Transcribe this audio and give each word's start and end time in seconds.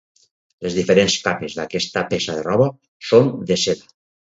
Les 0.65 0.77
diferents 0.77 1.17
capes 1.27 1.59
d'aquesta 1.59 2.03
peça 2.15 2.39
de 2.41 2.47
roba 2.49 2.69
són 3.13 3.33
de 3.53 3.63
seda. 3.69 3.97